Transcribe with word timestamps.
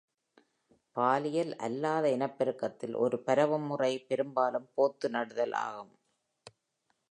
பாலியல் 0.95 1.55
அல்லாத 1.57 2.05
இனப்பெருக்கத்தில், 2.09 2.95
ஒரு 2.95 3.19
பரவும்முறை 3.19 3.91
பெரும்பாலும் 4.07 4.69
போத்து 4.73 5.09
நடுதல் 5.09 5.55
ஆகும். 5.61 5.93